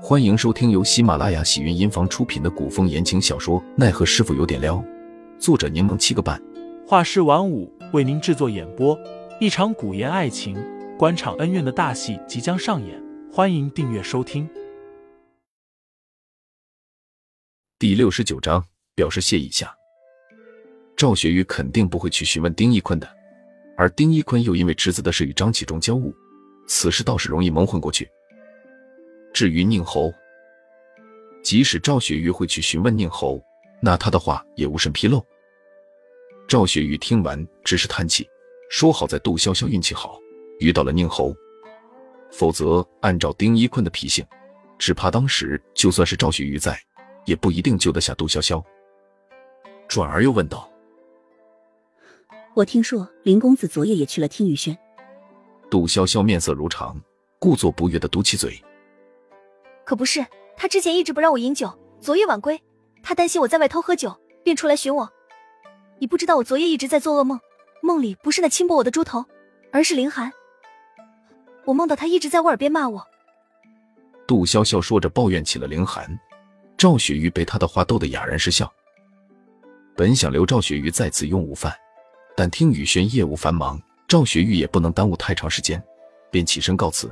[0.00, 4.76] 欢迎收听由喜马拉雅喜云音房出品的古风言情小说《奈何师傅有点撩》，
[5.40, 6.40] 作者柠檬七个半，
[6.86, 8.96] 画师晚舞为您制作演播。
[9.40, 10.56] 一场古言爱情、
[10.96, 14.48] 官场恩怨的大戏即将上演，欢迎订阅收听。
[17.76, 19.74] 第六十九章，表示谢意下，
[20.96, 23.08] 赵雪玉肯定不会去询问丁一坤的，
[23.76, 26.12] 而丁一坤又因为侄子的事与张启忠交恶，
[26.68, 28.08] 此事倒是容易蒙混过去。
[29.32, 30.12] 至于宁侯，
[31.42, 33.40] 即使赵雪玉会去询问宁侯，
[33.80, 35.24] 那他的话也无甚纰漏。
[36.48, 38.28] 赵雪玉听完，只是叹气，
[38.70, 40.18] 说：“好在杜潇潇运气好，
[40.60, 41.34] 遇到了宁侯，
[42.32, 44.24] 否则按照丁一坤的脾性，
[44.78, 46.80] 只怕当时就算是赵雪玉在，
[47.26, 48.62] 也不一定救得下杜潇潇。”
[49.86, 50.70] 转而又问道
[52.54, 54.76] ：“我听说林公子昨夜也去了听雨轩。”
[55.70, 56.98] 杜潇潇面色如常，
[57.38, 58.58] 故作不悦的嘟起嘴。
[59.88, 62.62] 可不是，他之前一直不让我饮酒，昨夜晚归，
[63.02, 65.10] 他担心我在外偷喝酒，便出来寻我。
[65.98, 67.40] 你不知道我昨夜一直在做噩梦，
[67.80, 69.24] 梦里不是那轻薄我的猪头，
[69.72, 70.30] 而是凌寒。
[71.64, 73.02] 我梦到他一直在我耳边骂我。
[74.26, 76.06] 杜潇潇说着抱怨起了凌寒，
[76.76, 78.70] 赵雪玉被他的话逗得哑然失笑。
[79.96, 81.72] 本想留赵雪玉在此用午饭，
[82.36, 85.82] 但听雨轩业务繁忙，赵雪玉也不能耽误太长时间，
[86.30, 87.10] 便起身告辞。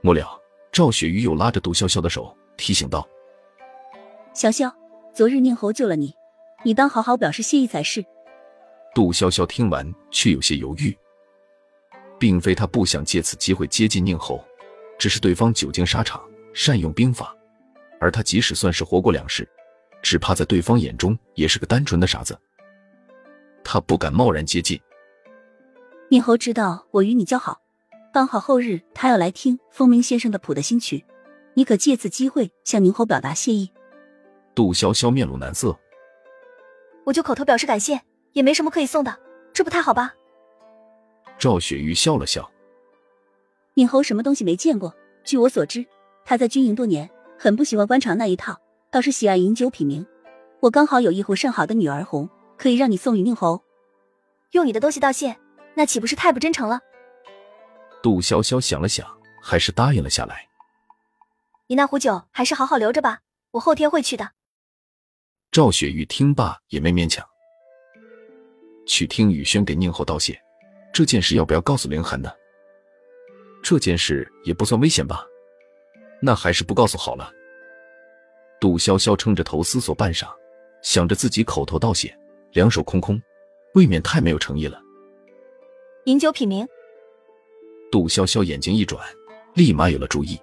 [0.00, 0.39] 末了。
[0.72, 3.06] 赵雪鱼又拉着杜潇潇的手，提醒道
[4.34, 4.72] ：“潇潇，
[5.12, 6.14] 昨日宁侯救了你，
[6.64, 8.04] 你当好好表示谢意才是。”
[8.94, 10.96] 杜潇潇听完，却有些犹豫，
[12.18, 14.44] 并非他不想借此机会接近宁侯，
[14.98, 16.22] 只是对方久经沙场，
[16.54, 17.34] 善用兵法，
[18.00, 19.48] 而他即使算是活过两世，
[20.02, 22.38] 只怕在对方眼中也是个单纯的傻子，
[23.64, 24.80] 他不敢贸然接近。
[26.08, 27.60] 宁侯知道我与你交好。
[28.12, 31.04] 刚好后日他要来听风鸣先生的谱的新曲，
[31.54, 33.70] 你可借此机会向宁侯表达谢意。
[34.52, 35.78] 杜潇潇面露难色，
[37.04, 38.00] 我就口头表示感谢，
[38.32, 39.16] 也没什么可以送的，
[39.52, 40.12] 这不太好吧？
[41.38, 42.50] 赵雪玉笑了笑，
[43.74, 44.92] 宁侯什么东西没见过？
[45.22, 45.86] 据我所知，
[46.24, 47.08] 他在军营多年，
[47.38, 48.58] 很不喜欢官场那一套，
[48.90, 50.04] 倒是喜爱饮酒品茗。
[50.58, 53.62] 我刚好有一壶上好的女儿红，可以让你送与宁侯。
[54.50, 55.36] 用你的东西道谢，
[55.74, 56.80] 那岂不是太不真诚了？
[58.02, 59.06] 杜潇潇想了想，
[59.42, 60.48] 还是答应了下来。
[61.66, 63.20] 你那壶酒还是好好留着吧，
[63.52, 64.32] 我后天会去的。
[65.52, 67.26] 赵雪玉听罢也没勉强，
[68.86, 70.40] 去听雨轩给宁侯道谢，
[70.92, 72.30] 这件事要不要告诉凌寒呢？
[73.62, 75.26] 这件事也不算危险吧？
[76.22, 77.30] 那还是不告诉好了。
[78.60, 80.26] 杜潇潇撑着头思索半晌，
[80.82, 82.16] 想着自己口头道谢，
[82.52, 83.20] 两手空空，
[83.74, 84.80] 未免太没有诚意了。
[86.06, 86.66] 饮酒品茗。
[87.90, 89.04] 杜潇潇眼睛一转，
[89.54, 90.38] 立马有了主意。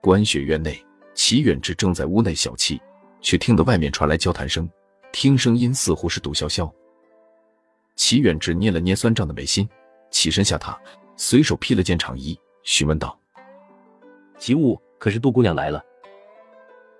[0.00, 0.80] 观雪院内，
[1.12, 2.80] 齐远之正在屋内小憩，
[3.20, 4.68] 却听得外面传来交谈声，
[5.12, 6.70] 听声音似乎是杜潇潇。
[7.96, 9.68] 齐远之捏了捏酸胀的眉心，
[10.10, 10.78] 起身下榻，
[11.16, 13.18] 随手披了件长衣，询问道
[14.38, 15.84] ：“齐武，可是杜姑娘来了？”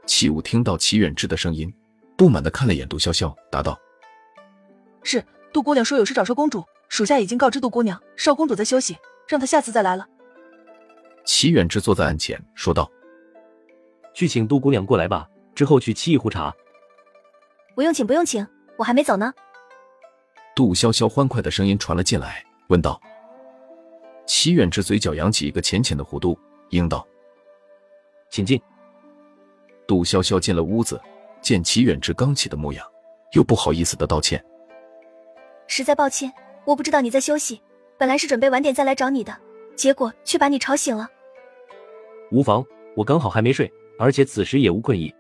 [0.07, 1.73] 齐武听到齐远之的声音，
[2.17, 3.79] 不满的看了眼杜潇潇，答道
[5.05, 8.97] ：“是，杜姑娘说有事找少公主。”属下已经告知杜姑娘，少公主在休息，
[9.29, 10.07] 让她下次再来了。
[11.25, 12.91] 齐远之坐在案前说道
[14.15, 16.53] ：“去请杜姑娘过来吧，之后去沏一壶茶。”
[17.77, 18.45] 不用请，不用请，
[18.79, 19.33] 我还没走呢。
[20.57, 23.01] 杜潇潇欢快的声音传了进来，问道
[24.27, 26.37] ：“齐远之嘴角扬起一个浅浅的弧度，
[26.71, 27.07] 应道
[28.31, 28.61] ：‘请进。’”
[29.87, 31.01] 杜潇潇进了屋子，
[31.41, 32.85] 见齐远之刚起的模样，
[33.33, 34.43] 又不好意思的道歉
[35.69, 36.33] ：“实在抱歉。”
[36.69, 37.63] 我不知道你在休息，
[37.97, 39.35] 本来是准备晚点再来找你的，
[39.75, 41.09] 结果却把你吵醒了。
[42.31, 42.63] 无妨，
[42.95, 45.11] 我刚好还没睡，而且此时也无困意。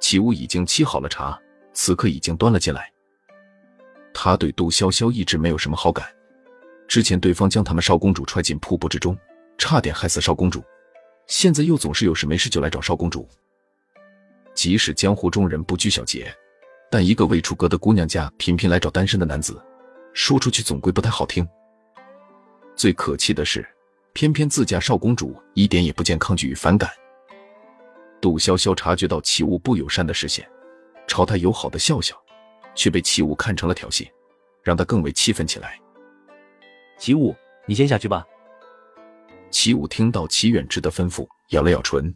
[0.00, 1.40] 齐武已经沏好了茶，
[1.72, 2.92] 此刻已经端了进来。
[4.12, 6.06] 他对杜潇潇一直没有什么好感，
[6.86, 9.16] 之前对方将他们少公主踹进瀑布之中，
[9.56, 10.62] 差点害死少公主，
[11.26, 13.26] 现在又总是有事没事就来找少公主。
[14.54, 16.30] 即使江湖中人不拘小节，
[16.90, 19.58] 但一个未出阁的姑娘家频频来找单身的男子。
[20.18, 21.48] 说出去总归不太好听。
[22.74, 23.64] 最可气的是，
[24.12, 26.90] 偏偏自家少公主一点也不见抗拒与反感。
[28.20, 30.44] 杜潇潇察觉到齐武不友善的视线，
[31.06, 32.20] 朝他友好的笑笑，
[32.74, 34.10] 却被齐武看成了挑衅，
[34.64, 35.80] 让他更为气愤起来。
[36.98, 37.32] 齐武，
[37.64, 38.26] 你先下去吧。
[39.52, 42.12] 齐武听到齐远之的吩咐，咬了咬唇，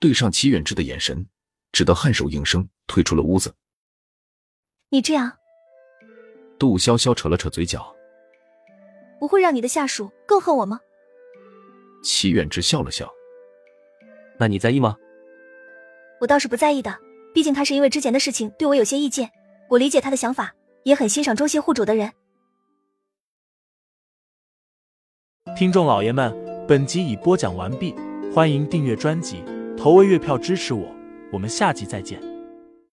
[0.00, 1.24] 对上齐远之的眼神，
[1.70, 3.54] 只得颔首应声，退出了屋子。
[4.88, 5.38] 你这样。
[6.64, 7.94] 杜潇潇扯了扯嘴角，
[9.20, 10.80] 不会让你的下属更恨我吗？
[12.02, 13.06] 齐远之笑了笑，
[14.38, 14.96] 那你在意吗？
[16.22, 16.98] 我倒是不在意的，
[17.34, 19.30] 毕竟他是因为之前的事情对我有些意见，
[19.68, 22.10] 我理解他的想法，也很欣赏忠心护主的人。
[25.54, 26.34] 听众老爷们，
[26.66, 27.94] 本集已播讲完毕，
[28.34, 29.44] 欢迎订阅专辑，
[29.76, 30.90] 投喂月票支持我，
[31.30, 32.33] 我们下集再见。